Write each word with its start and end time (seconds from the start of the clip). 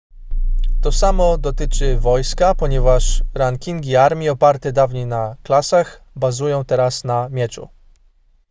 to 0.81 0.91
samo 0.91 1.37
dotyczy 1.37 1.97
wojska 1.99 2.55
ponieważ 2.55 3.23
rankingi 3.33 3.95
armii 3.95 4.29
oparte 4.29 4.71
dawniej 4.71 5.05
na 5.05 5.35
klasach 5.43 6.03
bazują 6.15 6.65
teraz 6.65 7.03
na 7.03 7.29
mieczu 7.29 7.69